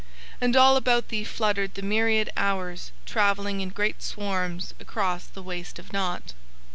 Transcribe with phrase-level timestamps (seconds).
[0.41, 5.77] And all about thee fluttered the myriad hours travelling in great swarms across the Waste
[5.77, 6.33] of Nought.